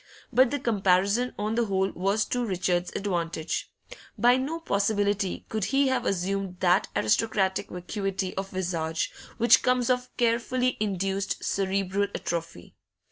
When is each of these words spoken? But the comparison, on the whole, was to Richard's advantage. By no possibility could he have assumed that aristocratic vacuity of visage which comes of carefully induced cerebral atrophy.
But 0.33 0.49
the 0.49 0.57
comparison, 0.59 1.35
on 1.37 1.53
the 1.53 1.65
whole, 1.65 1.91
was 1.91 2.25
to 2.29 2.43
Richard's 2.43 2.91
advantage. 2.95 3.71
By 4.17 4.35
no 4.35 4.59
possibility 4.59 5.45
could 5.47 5.65
he 5.65 5.89
have 5.89 6.07
assumed 6.07 6.59
that 6.61 6.87
aristocratic 6.95 7.69
vacuity 7.69 8.35
of 8.35 8.49
visage 8.49 9.11
which 9.37 9.61
comes 9.61 9.91
of 9.91 10.09
carefully 10.17 10.75
induced 10.79 11.43
cerebral 11.43 12.07
atrophy. 12.15 12.73